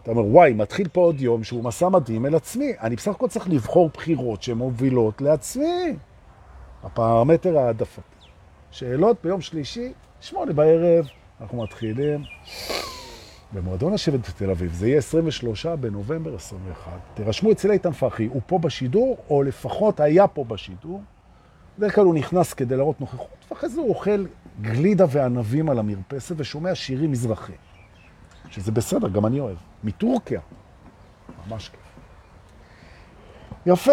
[0.03, 2.73] אתה אומר, וואי, מתחיל פה עוד יום שהוא מסע מדהים אל עצמי.
[2.81, 5.97] אני בסך הכל צריך לבחור בחירות שמובילות לעצמי.
[6.85, 8.01] הפרמטר העדפתי.
[8.71, 11.09] שאלות ביום שלישי, שמונה בערב,
[11.41, 12.25] אנחנו מתחילים.
[13.53, 16.93] במועדון השבט בתל אביב, זה יהיה 23 בנובמבר 21.
[17.15, 21.03] תירשמו אצל איתן פחי, הוא פה בשידור, או לפחות היה פה בשידור.
[21.79, 24.27] בדרך כלל הוא נכנס כדי להראות נוכחות, ואחרי זה הוא אוכל
[24.61, 27.53] גלידה וענבים על המרפסת ושומע שירים מזרחי.
[28.51, 29.57] שזה בסדר, גם אני אוהב.
[29.85, 30.41] מטורקיה.
[31.49, 31.81] ממש כיף.
[33.67, 33.93] יפה.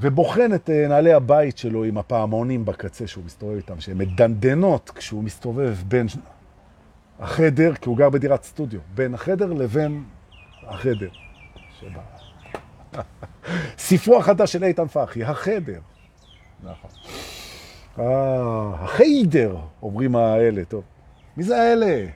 [0.00, 5.24] ובוחן את אה, נעלי הבית שלו עם הפעמונים בקצה שהוא מסתובב איתם, שהן מדנדנות כשהוא
[5.24, 6.06] מסתובב בין
[7.20, 10.04] החדר, כי הוא גר בדירת סטודיו, בין החדר לבין
[10.66, 11.08] החדר.
[11.80, 12.00] שבא.
[13.78, 15.80] ספרו החדש של איתן פחי, החדר.
[16.62, 16.90] נכון.
[17.98, 20.82] אה, החיידר, אומרים האלה, טוב.
[21.36, 22.06] מי זה האלה?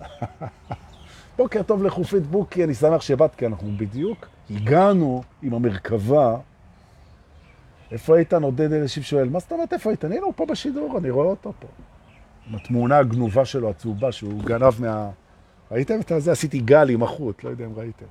[1.38, 6.36] בוקר טוב לחופית בוקי, אני שמח שבאת, כי אנחנו בדיוק הגענו עם המרכבה.
[7.92, 8.42] איפה איתן?
[8.42, 10.12] עודד אלישיב שואל, מה זאת אומרת איפה איתן?
[10.12, 11.66] הנה הוא פה בשידור, אני רואה אותו פה.
[12.48, 15.10] עם התמונה הגנובה שלו, הצהובה, שהוא גנב מה...
[15.70, 16.32] ראיתם את זה?
[16.32, 18.06] עשיתי גל עם החוט, לא יודע אם ראיתם.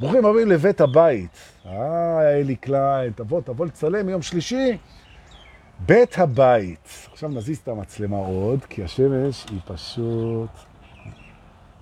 [0.00, 1.38] ברוכים הבאים לבית הבית.
[1.66, 4.78] אה, אלי קליין, תבוא, תבוא לצלם יום שלישי.
[5.80, 6.88] בית הבית.
[7.12, 10.50] עכשיו נזיז את המצלמה עוד, כי השמש היא פשוט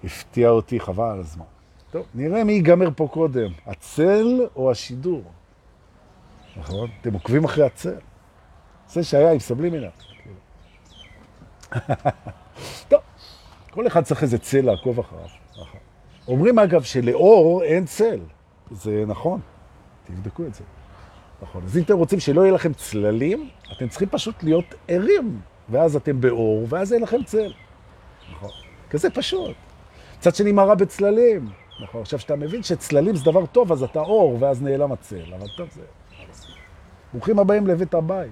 [0.04, 1.44] הפתיעה אותי, חבל על הזמן.
[1.90, 5.22] טוב, נראה מי ייגמר פה קודם, הצל או השידור.
[6.56, 6.88] נכון?
[7.00, 7.94] אתם עוקבים אחרי הצל.
[8.88, 9.88] זה שהיה עם סבלימינה.
[12.88, 13.00] טוב,
[13.70, 15.28] כל אחד צריך איזה צל לעקוב אחריו.
[16.28, 18.20] אומרים אגב שלאור אין צל.
[18.70, 19.40] זה נכון,
[20.04, 20.64] תבדקו את זה.
[21.42, 21.62] נכון.
[21.64, 26.20] אז אם אתם רוצים שלא יהיה לכם צללים, אתם צריכים פשוט להיות ערים, ואז אתם
[26.20, 27.52] באור, ואז אין לכם צל.
[28.32, 28.50] נכון.
[28.90, 29.56] כזה פשוט.
[30.18, 31.48] קצת שני מראה בצללים.
[31.82, 32.00] נכון.
[32.00, 35.34] עכשיו, שאתה מבין שצללים זה דבר טוב, אז אתה אור, ואז נעלם הצל.
[35.38, 35.80] אבל טוב, זה...
[37.12, 38.30] ברוכים הבאים לבית הבית.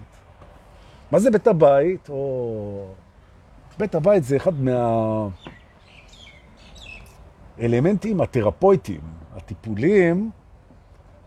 [1.10, 2.08] מה זה בית הבית?
[2.08, 2.94] או...
[3.78, 4.52] בית הבית זה אחד
[7.58, 9.00] מהאלמנטים התרפויטיים,
[9.36, 10.30] הטיפוליים,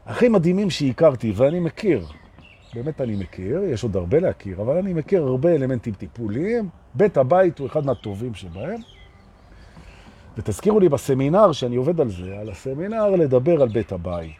[0.05, 2.05] הכי מדהימים שהכרתי, ואני מכיר.
[2.73, 6.69] באמת אני מכיר, יש עוד הרבה להכיר, אבל אני מכיר הרבה אלמנטים טיפוליים.
[6.93, 8.79] בית הבית הוא אחד מהטובים שבהם.
[10.37, 14.31] ותזכירו לי בסמינר, שאני עובד על זה, על הסמינר לדבר על בית הבית.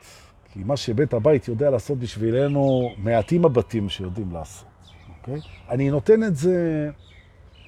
[0.53, 4.67] כי מה שבית הבית יודע לעשות בשבילנו, מעטים הבתים שיודעים לעשות.
[5.19, 5.39] אוקיי?
[5.69, 6.89] אני נותן את זה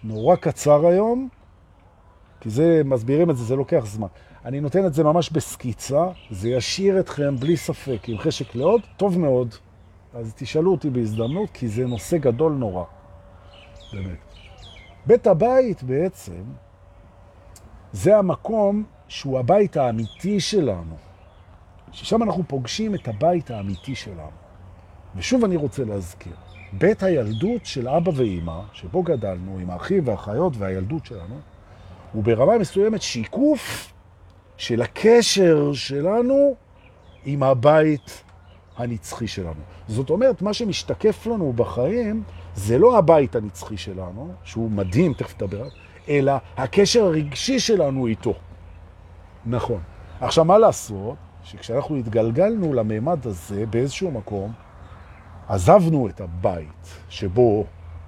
[0.07, 1.29] נורא קצר היום,
[2.39, 4.07] כי זה, מסבירים את זה, זה לוקח זמן.
[4.45, 9.19] אני נותן את זה ממש בסקיצה, זה ישאיר אתכם בלי ספק עם חשק לעוד, טוב
[9.19, 9.55] מאוד.
[10.13, 12.83] אז תשאלו אותי בהזדמנות, כי זה נושא גדול נורא.
[13.93, 14.17] באמת.
[15.05, 16.43] בית הבית בעצם,
[17.91, 20.95] זה המקום שהוא הבית האמיתי שלנו.
[21.91, 24.37] ששם אנחנו פוגשים את הבית האמיתי שלנו.
[25.15, 26.35] ושוב אני רוצה להזכיר,
[26.73, 31.39] בית הילדות של אבא ואימא, שבו גדלנו עם האחים והאחיות והילדות שלנו,
[32.13, 33.93] הוא ברמה מסוימת שיקוף
[34.57, 36.55] של הקשר שלנו
[37.25, 38.23] עם הבית
[38.77, 39.61] הנצחי שלנו.
[39.87, 42.23] זאת אומרת, מה שמשתקף לנו בחיים
[42.55, 45.67] זה לא הבית הנצחי שלנו, שהוא מדהים, תכף תדבר,
[46.09, 48.33] אלא הקשר הרגשי שלנו איתו.
[49.45, 49.79] נכון.
[50.21, 51.15] עכשיו, מה לעשות?
[51.43, 54.51] שכשאנחנו התגלגלנו לממד הזה באיזשהו מקום,
[55.49, 57.65] עזבנו את הבית שבו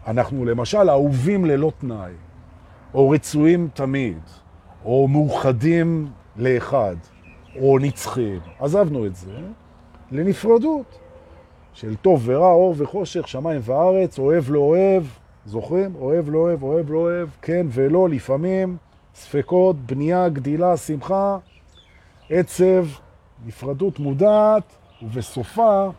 [0.08, 2.12] אנחנו למשל אהובים ללא תנאי,
[2.94, 4.20] או רצויים תמיד,
[4.86, 6.96] או מאוחדים לאחד,
[7.62, 8.40] או נצחים.
[8.60, 9.42] עזבנו את זה
[10.12, 11.00] לנפרדות
[11.74, 15.04] של טוב ורע, אור וחושך, שמיים וארץ, אוהב לא אוהב,
[15.46, 15.96] זוכרים?
[15.96, 18.78] אוהב לא אוהב, אוהב לא אוהב, כן ולא, לפעמים,
[19.16, 21.38] ספקות, בנייה, גדילה, שמחה,
[22.30, 22.86] עצב,
[23.46, 25.90] נפרדות מודעת, ובסופה,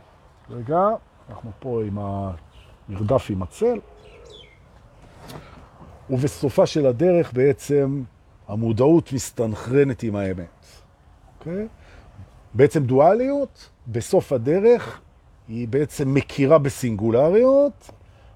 [0.50, 0.88] רגע,
[1.30, 3.78] אנחנו פה עם המרדף עם הצל,
[6.10, 8.02] ובסופה של הדרך בעצם
[8.48, 10.66] המודעות מסתנכרנת עם האמת.
[11.38, 11.66] אוקיי?
[12.54, 15.00] בעצם דואליות, בסוף הדרך,
[15.48, 17.90] היא בעצם מכירה בסינגולריות,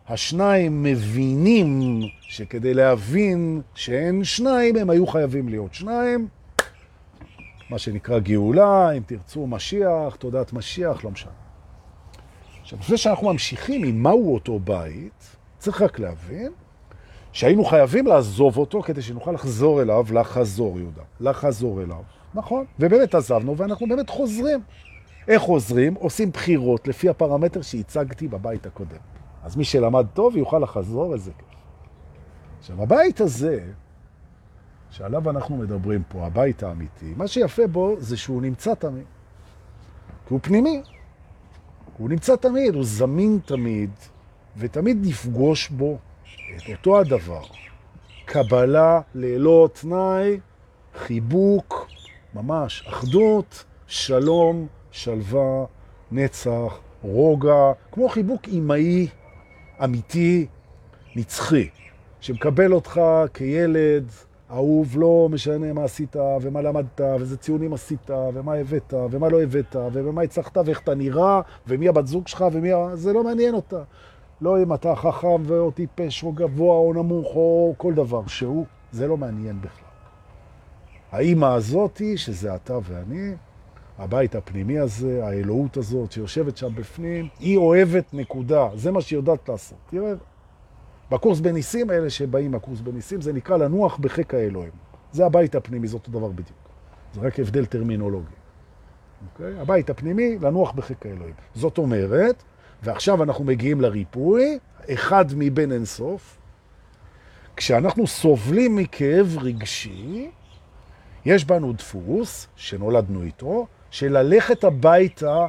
[0.08, 6.28] השניים מבינים שכדי להבין שאין שניים, הם היו חייבים להיות שניים,
[7.70, 11.43] מה שנקרא גאולה, אם תרצו משיח, תודעת משיח, לא משנה.
[12.74, 16.52] עכשיו, לפני שאנחנו ממשיכים עם מהו אותו בית, צריך רק להבין
[17.32, 22.02] שהיינו חייבים לעזוב אותו כדי שנוכל לחזור אליו, לחזור, יהודה, לחזור אליו.
[22.34, 24.60] נכון, ובאמת עזבנו ואנחנו באמת חוזרים.
[25.28, 25.94] איך חוזרים?
[25.94, 28.96] עושים בחירות לפי הפרמטר שהצגתי בבית הקודם.
[29.44, 31.58] אז מי שלמד טוב יוכל לחזור, איזה כיף.
[32.58, 33.60] עכשיו, הבית הזה,
[34.90, 39.04] שעליו אנחנו מדברים פה, הבית האמיתי, מה שיפה בו זה שהוא נמצא תמיד.
[40.26, 40.82] כי הוא פנימי.
[41.98, 43.90] הוא נמצא תמיד, הוא זמין תמיד,
[44.56, 45.98] ותמיד נפגוש בו
[46.56, 47.42] את אותו הדבר.
[48.24, 50.40] קבלה ללא תנאי,
[50.94, 51.86] חיבוק,
[52.34, 55.64] ממש אחדות, שלום, שלווה,
[56.12, 59.06] נצח, רוגע, כמו חיבוק אימהי
[59.84, 60.46] אמיתי,
[61.16, 61.68] נצחי,
[62.20, 63.00] שמקבל אותך
[63.34, 64.10] כילד
[64.54, 69.76] אהוב, לא משנה מה עשית ומה למדת ואיזה ציונים עשית ומה הבאת ומה לא הבאת
[69.92, 72.70] ומה הצלחת ואיך אתה נראה ומי הבת זוג שלך ומי...
[72.94, 73.82] זה לא מעניין אותה.
[74.40, 79.06] לא אם אתה חכם או טיפש או גבוה או נמוך או כל דבר שהוא, זה
[79.06, 79.88] לא מעניין בכלל.
[81.12, 83.34] האימא הזאת, שזה אתה ואני,
[83.98, 89.48] הבית הפנימי הזה, האלוהות הזאת שיושבת שם בפנים, היא אוהבת נקודה, זה מה שהיא יודעת
[89.48, 89.78] לעשות.
[89.90, 90.12] תראה,
[91.14, 94.72] בקורס בניסים, אלה שבאים מהקורס בניסים, זה נקרא לנוח בחק האלוהים.
[95.12, 96.68] זה הבית הפנימי, זה אותו דבר בדיוק.
[97.14, 98.34] זה רק הבדל טרמינולוגי.
[99.32, 99.60] אוקיי?
[99.60, 101.34] הבית הפנימי, לנוח בחק האלוהים.
[101.54, 102.42] זאת אומרת,
[102.82, 104.58] ועכשיו אנחנו מגיעים לריפוי,
[104.94, 106.38] אחד מבין אינסוף,
[107.56, 110.30] כשאנחנו סובלים מכאב רגשי,
[111.24, 115.46] יש בנו דפוס, שנולדנו איתו, של ללכת הביתה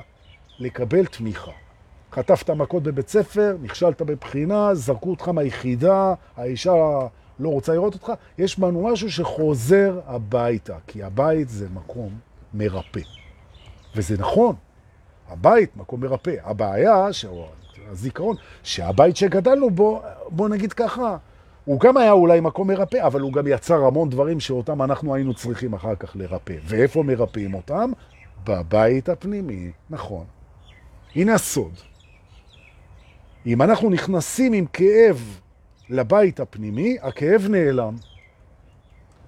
[0.59, 1.64] לקבל תמיכה.
[2.15, 6.73] חטפת מכות בבית ספר, נכשלת בבחינה, זרקו אותך מהיחידה, האישה
[7.39, 12.09] לא רוצה לראות אותך, יש בנו משהו שחוזר הביתה, כי הבית זה מקום
[12.53, 12.99] מרפא.
[13.95, 14.55] וזה נכון,
[15.29, 16.35] הבית מקום מרפא.
[16.43, 17.07] הבעיה,
[17.91, 21.17] הזיכרון, שהבית שגדלנו בו, בוא נגיד ככה,
[21.65, 25.33] הוא גם היה אולי מקום מרפא, אבל הוא גם יצר המון דברים שאותם אנחנו היינו
[25.33, 26.55] צריכים אחר כך לרפא.
[26.63, 27.91] ואיפה מרפאים אותם?
[28.43, 30.25] בבית הפנימי, נכון.
[31.15, 31.73] הנה הסוד.
[33.45, 35.39] אם אנחנו נכנסים עם כאב
[35.89, 37.95] לבית הפנימי, הכאב נעלם.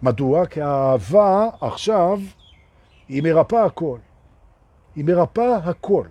[0.02, 0.46] מדוע?
[0.46, 2.20] כי האהבה עכשיו
[3.10, 3.98] היא מרפא הכל.
[4.96, 6.04] היא מרפא הכל.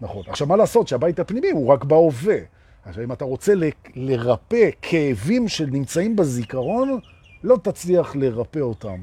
[0.00, 0.22] נכון.
[0.28, 0.88] עכשיו, מה לעשות?
[0.88, 2.36] שהבית הפנימי הוא רק בהווה.
[2.84, 3.52] עכשיו, אם אתה רוצה
[3.96, 7.00] לרפא כאבים שנמצאים בזיכרון,
[7.44, 8.98] לא תצליח לרפא אותם.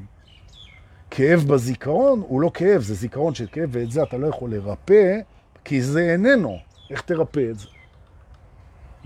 [1.10, 5.18] כאב בזיכרון הוא לא כאב, זה זיכרון של כאב, ואת זה אתה לא יכול לרפא,
[5.64, 6.58] כי זה איננו.
[6.90, 7.66] איך תרפא את זה?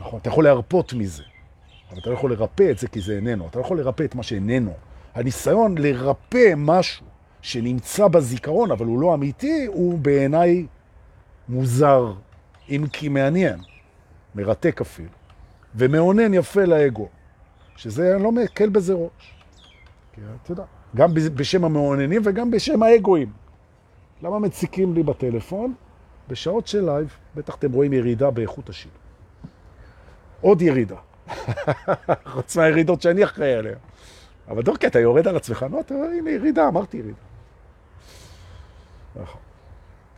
[0.01, 1.23] נכון, אתה יכול להרפות מזה,
[1.91, 3.47] אבל אתה לא יכול לרפא את זה כי זה איננו.
[3.47, 4.73] אתה לא יכול לרפא את מה שאיננו.
[5.15, 7.07] הניסיון לרפא משהו
[7.43, 10.67] שנמצא בזיכרון, אבל הוא לא אמיתי, הוא בעיניי
[11.49, 12.13] מוזר,
[12.69, 13.59] אם כי מעניין,
[14.35, 15.09] מרתק אפילו,
[15.75, 17.09] ומענג יפה לאגו,
[17.77, 19.35] שזה, אני לא מקל בזה ראש.
[20.13, 20.65] כי אתה יודע,
[20.97, 23.33] גם בשם המעונגים וגם בשם האגואים.
[24.23, 25.75] למה מציקים לי בטלפון?
[26.29, 28.91] בשעות של live, בטח אתם רואים ירידה באיכות השיל.
[30.41, 30.97] עוד ירידה.
[32.33, 33.77] חוץ מהירידות שאני אחראי עליה.
[34.49, 37.19] אבל דורקי, אתה יורד על עצמך, נו, אתה רואה, הנה ירידה, אמרתי ירידה.
[39.17, 39.41] נכון.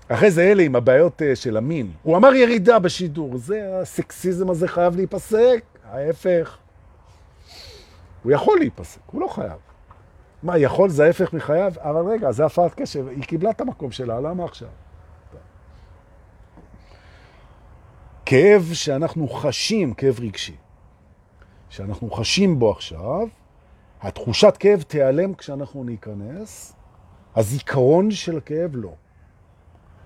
[0.09, 1.91] אחרי זה אלה עם הבעיות אה, של המין.
[2.03, 6.59] הוא אמר ירידה בשידור, זה הסקסיזם הזה חייב להיפסק, ההפך.
[8.23, 9.59] הוא יכול להיפסק, הוא לא חייב.
[10.43, 11.79] מה, יכול זה ההפך מחייב?
[11.79, 14.69] אבל רגע, זה הפרעת קשב, היא קיבלה את המקום שלה, למה עכשיו?
[18.33, 20.57] כאב שאנחנו חשים, כאב רגשי,
[21.71, 23.29] שאנחנו חשים בו עכשיו,
[24.01, 26.73] התחושת כאב תיעלם כשאנחנו ניכנס,
[27.37, 28.93] הזיכרון של הכאב לא.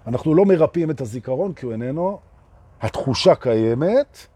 [0.07, 2.21] אנחנו לא מרפאים את הזיכרון כי הוא איננו,
[2.81, 4.27] התחושה קיימת,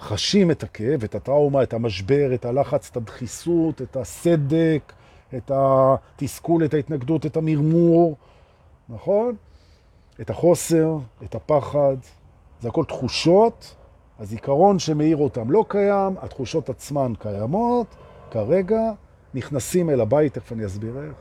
[0.00, 4.92] חשים את הכאב, את הטראומה, את המשבר, את הלחץ, את הדחיסות, את הסדק,
[5.36, 8.16] את התסכול, את ההתנגדות, את המרמור,
[8.88, 9.36] נכון?
[10.20, 11.96] את החוסר, את הפחד,
[12.60, 13.74] זה הכל תחושות,
[14.18, 17.86] הזיכרון שמאיר אותם לא קיים, התחושות עצמן קיימות,
[18.30, 18.92] כרגע
[19.34, 21.14] נכנסים אל הבית, תכף אני אסביר איך.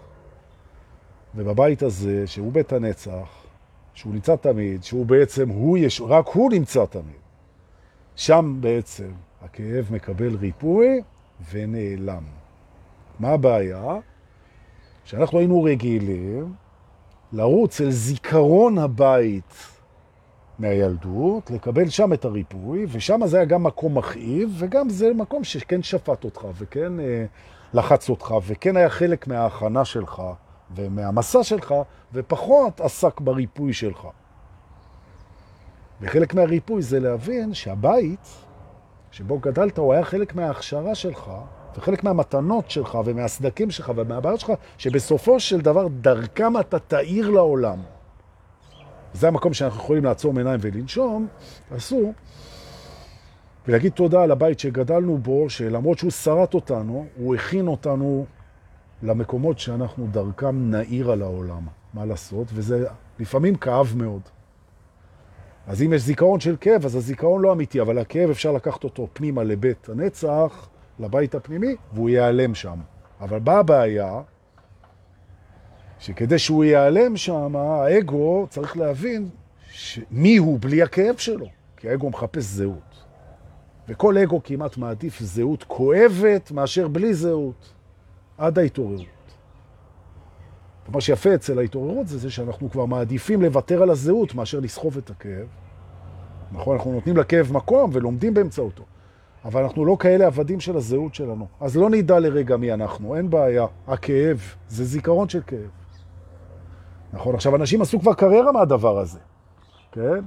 [1.35, 3.43] ובבית הזה, שהוא בית הנצח,
[3.93, 7.25] שהוא נמצא תמיד, שהוא בעצם, הוא יש, רק הוא נמצא תמיד.
[8.15, 11.01] שם בעצם הכאב מקבל ריפוי,
[11.51, 12.23] ונעלם.
[13.19, 13.97] מה הבעיה?
[15.05, 16.53] שאנחנו היינו רגילים
[17.33, 19.74] לרוץ אל זיכרון הבית
[20.59, 25.83] מהילדות, לקבל שם את הריפוי, ושם זה היה גם מקום מכאיב, וגם זה מקום שכן
[25.83, 27.25] שפט אותך, וכן אה,
[27.73, 30.21] לחץ אותך, וכן היה חלק מההכנה שלך,
[30.75, 31.73] ומהמסע שלך,
[32.13, 34.07] ופחות עסק בריפוי שלך.
[36.01, 38.27] וחלק מהריפוי זה להבין שהבית
[39.11, 41.31] שבו גדלת הוא היה חלק מההכשרה שלך,
[41.77, 47.94] וחלק מהמתנות שלך ומהסדקים שלך ומהבעיות שלך, שבסופו של דבר דרכם אתה תאיר לעולם.
[49.15, 51.27] זה המקום שאנחנו יכולים לעצום עיניים ולנשום,
[51.69, 52.13] תעשו,
[53.67, 58.25] ולהגיד תודה על הבית שגדלנו בו, שלמרות שהוא שרת אותנו, הוא הכין אותנו
[59.03, 61.67] למקומות שאנחנו דרכם נאיר על העולם.
[61.93, 62.47] מה לעשות?
[62.53, 62.87] וזה
[63.19, 64.21] לפעמים כאב מאוד.
[65.67, 69.07] אז אם יש זיכרון של כאב, אז הזיכרון לא אמיתי, אבל הכאב אפשר לקחת אותו
[69.13, 72.79] פנימה לבית הנצח, לבית הפנימי, והוא ייעלם שם.
[73.21, 74.21] אבל באה הבעיה,
[75.99, 79.29] שכדי שהוא ייעלם שם, האגו צריך להבין.
[80.11, 81.45] מי הוא בלי הכאב שלו,
[81.77, 83.03] כי האגו מחפש זהות.
[83.87, 87.73] וכל אגו כמעט מעדיף זהות כואבת מאשר בלי זהות,
[88.37, 89.05] עד ההתעוררות.
[90.89, 95.09] ומה שיפה אצל ההתעוררות זה, זה שאנחנו כבר מעדיפים לוותר על הזהות מאשר לסחוב את
[95.09, 95.47] הכאב.
[96.51, 98.83] נכון, אנחנו נותנים לכאב מקום ולומדים באמצעותו.
[99.45, 101.47] אבל אנחנו לא כאלה עבדים של הזהות שלנו.
[101.59, 103.65] אז לא נדע לרגע מי אנחנו, אין בעיה.
[103.87, 105.84] הכאב זה זיכרון של כאב.
[107.15, 109.19] נכון, עכשיו אנשים עשו כבר קריירה מהדבר הזה,
[109.91, 110.23] כן?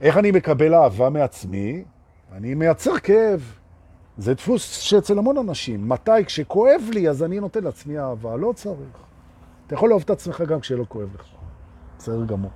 [0.00, 1.84] איך אני מקבל אהבה מעצמי?
[2.32, 3.58] אני מייצר כאב.
[4.18, 5.88] זה דפוס שאצל המון אנשים.
[5.88, 6.24] מתי?
[6.26, 8.36] כשכואב לי, אז אני נותן לעצמי אהבה.
[8.36, 8.96] לא צריך.
[9.66, 11.26] אתה יכול לאהוב את עצמך גם כשלא כואב לך.
[11.98, 12.50] בסדר גמור.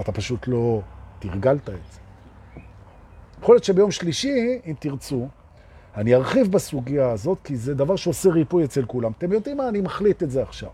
[0.00, 0.80] אתה פשוט לא
[1.18, 2.00] תרגלת את זה.
[3.42, 5.28] יכול להיות שביום שלישי, אם תרצו,
[5.96, 9.12] אני ארחיב בסוגיה הזאת, כי זה דבר שעושה ריפוי אצל כולם.
[9.18, 9.68] אתם יודעים מה?
[9.68, 10.70] אני מחליט את זה עכשיו.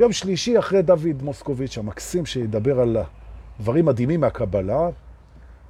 [0.00, 2.96] יום שלישי, אחרי דוד מוסקוביץ' המקסים, שידבר על
[3.60, 4.88] דברים מדהימים מהקבלה,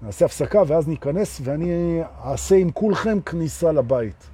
[0.03, 4.27] נעשה הפסקה ואז ניכנס, ואני אעשה עם כולכם כניסה לבית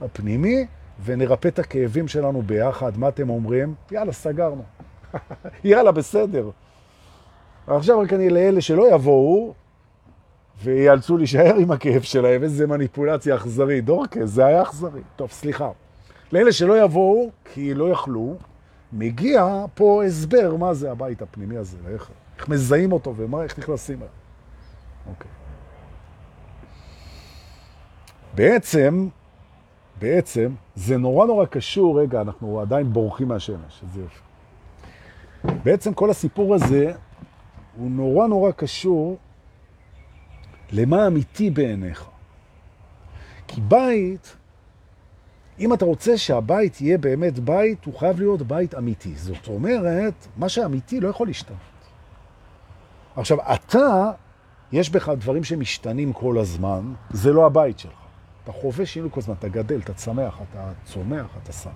[0.00, 0.66] הפנימי,
[1.04, 2.98] ונרפא את הכאבים שלנו ביחד.
[2.98, 3.74] מה אתם אומרים?
[3.90, 4.62] יאללה, סגרנו.
[5.64, 6.50] יאללה, בסדר.
[7.66, 9.54] עכשיו רק אני לאלה שלא יבואו,
[10.62, 13.84] ויאלצו להישאר עם הכאב שלהם, איזה מניפולציה אכזרית.
[13.84, 15.00] דורקס, זה היה אכזרי.
[15.16, 15.70] טוב, סליחה.
[16.32, 18.36] לאלה שלא יבואו, כי לא יכלו,
[18.92, 23.96] מגיע פה הסבר מה זה הבית הפנימי הזה, איך, איך מזהים אותו ומה, איך נכנסים
[23.96, 24.08] אליו.
[25.06, 25.30] אוקיי.
[28.34, 29.08] בעצם,
[29.98, 34.20] בעצם, זה נורא נורא קשור, רגע, אנחנו עדיין בורחים מהשמש, זה יופי.
[35.64, 36.92] בעצם כל הסיפור הזה
[37.76, 39.18] הוא נורא נורא קשור
[40.72, 42.08] למה אמיתי בעיניך.
[43.48, 44.36] כי בית,
[45.60, 49.14] אם אתה רוצה שהבית יהיה באמת בית, הוא חייב להיות בית אמיתי.
[49.16, 51.58] זאת אומרת, מה שאמיתי לא יכול להשתנות.
[53.16, 54.10] עכשיו, אתה,
[54.72, 57.92] יש בך דברים שמשתנים כל הזמן, זה לא הבית שלך.
[58.44, 61.70] אתה חווה שינוי כל הזמן, אתה גדל, אתה צמח, אתה צומח, אתה שם.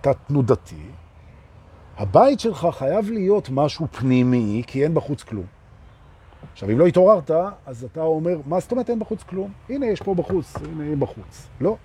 [0.00, 0.82] אתה תנודתי.
[1.96, 5.46] הבית שלך חייב להיות משהו פנימי, כי אין בחוץ כלום.
[6.52, 7.30] עכשיו, אם לא התעוררת,
[7.66, 9.52] אז אתה אומר, מה זאת אומרת אין בחוץ כלום?
[9.68, 11.48] הנה, יש פה בחוץ, הנה, היא בחוץ.
[11.60, 11.76] לא.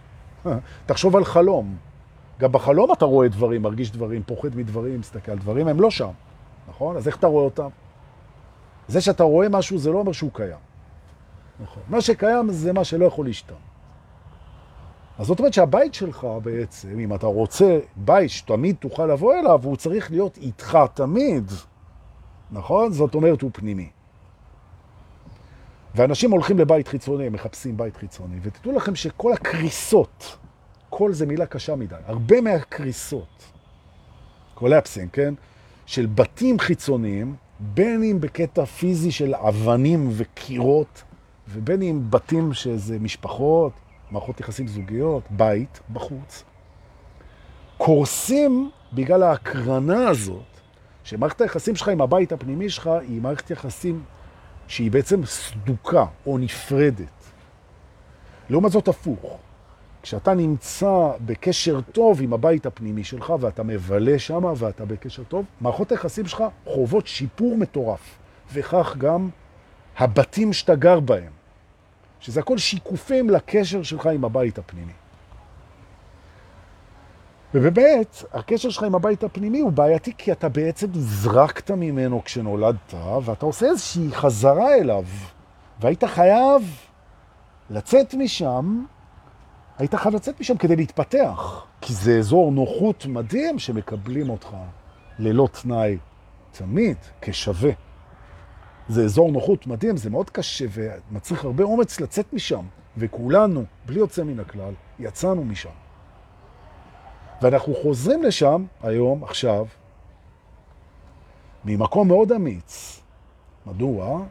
[0.86, 1.76] תחשוב על חלום.
[2.40, 6.12] גם בחלום אתה רואה דברים, מרגיש דברים, פוחד מדברים, מסתכל על דברים, הם לא שם,
[6.70, 6.98] נכון?
[6.98, 7.70] אז איך אתה רואה אותם?
[8.88, 10.58] זה שאתה רואה משהו, זה לא אומר שהוא קיים.
[11.60, 11.84] נכון.
[11.90, 13.60] מה שקיים זה מה שלא יכול להשתנות.
[15.20, 19.76] אז זאת אומרת שהבית שלך בעצם, אם אתה רוצה בית שתמיד תוכל לבוא אליו, הוא
[19.76, 21.52] צריך להיות איתך תמיד,
[22.52, 22.92] נכון?
[22.92, 23.90] זאת אומרת, הוא פנימי.
[25.96, 30.38] ואנשים הולכים לבית חיצוני, מחפשים בית חיצוני, ותדעו לכם שכל הקריסות,
[30.90, 33.52] כל זה מילה קשה מדי, הרבה מהקריסות,
[34.54, 35.34] קולפסים, כן?
[35.86, 41.04] של בתים חיצוניים, בין אם בקטע פיזי של אבנים וקירות,
[41.48, 43.74] ובין אם בתים שזה משפחות,
[44.12, 46.44] מערכות יחסים זוגיות, בית בחוץ,
[47.78, 50.44] קורסים בגלל ההקרנה הזאת,
[51.04, 54.04] שמערכת היחסים שלך עם הבית הפנימי שלך היא מערכת יחסים
[54.68, 57.24] שהיא בעצם סדוקה או נפרדת.
[58.50, 59.40] לעומת זאת הפוך.
[60.04, 65.92] כשאתה נמצא בקשר טוב עם הבית הפנימי שלך ואתה מבלה שם ואתה בקשר טוב, מערכות
[65.92, 68.18] היחסים שלך חוות שיפור מטורף,
[68.54, 69.30] וכך גם
[69.98, 71.32] הבתים שאתה גר בהם,
[72.20, 74.92] שזה הכל שיקופים לקשר שלך עם הבית הפנימי.
[77.54, 82.94] ובאמת, הקשר שלך עם הבית הפנימי הוא בעייתי כי אתה בעצם זרקת ממנו כשנולדת,
[83.24, 85.04] ואתה עושה איזושהי חזרה אליו,
[85.80, 86.62] והיית חייב
[87.70, 88.84] לצאת משם
[89.78, 94.48] היית חייב לצאת משם כדי להתפתח, כי זה אזור נוחות מדהים שמקבלים אותך
[95.20, 95.98] ללא תנאי
[96.52, 97.72] תמיד כשווה.
[98.90, 102.66] זה אזור נוחות מדהים, זה מאוד קשה ומצריך הרבה אומץ לצאת משם,
[102.98, 105.83] וכולנו, בלי יוצא מן הכלל, יצאנו משם.
[107.42, 109.66] ואנחנו חוזרים לשם היום, עכשיו,
[111.66, 113.02] ממקום מאוד אמיץ.
[113.66, 114.24] מדוע?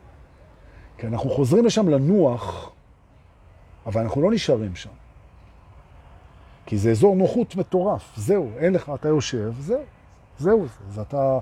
[0.99, 2.73] כי אנחנו חוזרים לשם לנוח,
[3.87, 4.91] אבל אנחנו לא נשארים שם.
[6.67, 9.83] כי זה אזור נוחות מטורף, זהו, אין לך, אתה יושב, זהו,
[10.39, 11.39] זהו, זה, זה אתה,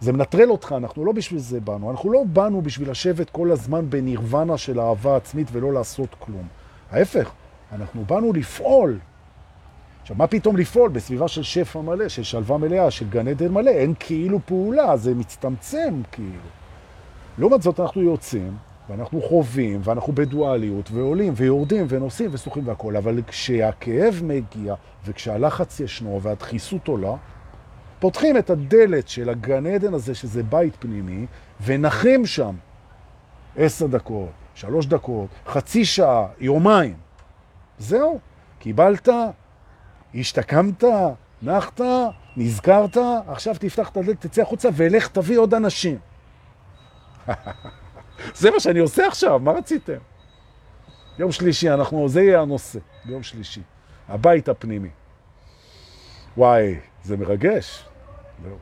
[0.00, 3.90] זה מנטרל אותך, אנחנו לא בשביל זה באנו, אנחנו לא באנו בשביל לשבת כל הזמן
[3.90, 6.48] בנירוונה של אהבה עצמית ולא לעשות כלום.
[6.90, 7.30] ההפך,
[7.72, 8.98] אנחנו באנו לפעול.
[10.02, 13.70] עכשיו, מה פתאום לפעול בסביבה של שפע מלא, של שלווה מלאה, של גן עדן מלא?
[13.70, 16.48] אין כאילו פעולה, זה מצטמצם כאילו.
[17.38, 18.56] לעומת זאת אנחנו יוצאים,
[18.88, 24.74] ואנחנו חווים, ואנחנו בדואליות, ועולים, ויורדים, ונוסעים, וסוחים והכל, אבל כשהכאב מגיע,
[25.06, 27.14] וכשהלחץ ישנו, והדחיסות עולה,
[27.98, 31.26] פותחים את הדלת של הגן עדן הזה, שזה בית פנימי,
[31.64, 32.54] ונחים שם
[33.56, 36.94] עשר דקות, שלוש דקות, חצי שעה, יומיים.
[37.78, 38.18] זהו,
[38.58, 39.08] קיבלת,
[40.14, 40.84] השתקמת,
[41.42, 41.80] נחת,
[42.36, 42.96] נזכרת,
[43.26, 45.98] עכשיו תפתח את הדלת, תצא החוצה, ולך תביא עוד אנשים.
[48.34, 49.98] זה מה שאני עושה עכשיו, מה רציתם?
[51.18, 53.62] יום שלישי, אנחנו, זה יהיה הנושא, ביום שלישי.
[54.08, 54.88] הבית הפנימי.
[56.36, 57.84] וואי, זה מרגש.
[58.42, 58.56] זהו.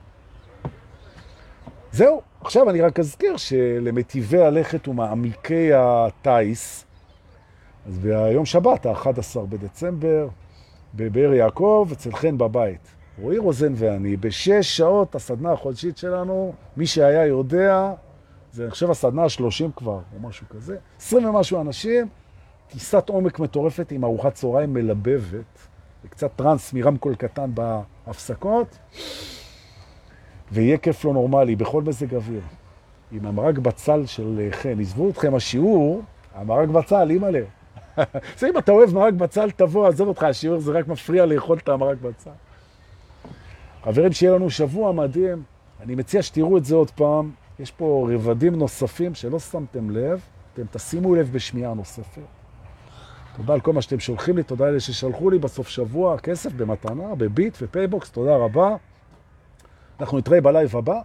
[1.93, 6.85] זהו, עכשיו אני רק אזכיר שלמטיבי הלכת ומעמיקי הטייס,
[7.87, 10.29] אז ביום שבת, ה-11 בדצמבר,
[10.97, 12.81] בבאר יעקב, אצל חן בבית.
[13.21, 17.93] רועי רוזן ואני, בשש שעות הסדנה החודשית שלנו, מי שהיה יודע,
[18.53, 20.77] זה אני חושב הסדנה ה-30 כבר, או משהו כזה.
[20.99, 22.07] 20 ומשהו אנשים,
[22.69, 25.59] טיסת עומק מטורפת עם ארוחת צהריים מלבבת,
[26.05, 28.79] וקצת טרנס מרמקול קטן בהפסקות,
[30.53, 32.41] ויהיה כיף לא נורמלי בכל מזג אוויר.
[33.13, 34.81] עם המרק בצל של חן.
[34.81, 36.03] עזבו אתכם השיעור,
[36.35, 37.43] המרק בצל, אימא'לה.
[38.39, 41.69] זה אם אתה אוהב מרק בצל, תבוא, עזוב אותך, השיעור זה רק מפריע לאכול את
[41.69, 42.31] המרק בצל.
[43.85, 45.43] חברים, שיהיה לנו שבוע מדהים.
[45.81, 47.31] אני מציע שתראו את זה עוד פעם.
[47.59, 50.21] יש פה רבדים נוספים שלא שמתם לב,
[50.55, 52.23] אתם תשימו לב בשמיעה נוספת.
[53.37, 57.15] תודה על כל מה שאתם שולחים לי, תודה אלה ששלחו לי בסוף שבוע כסף במתנה,
[57.15, 58.77] בביט ופייבוקס, תודה רבה.
[60.01, 61.01] אנחנו נתראה בלייב הבא,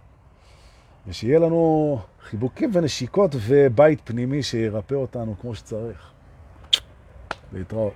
[1.06, 6.12] ושיהיה לנו חיבוקים ונשיקות ובית פנימי שירפא אותנו כמו שצריך.
[7.53, 7.93] להתראות.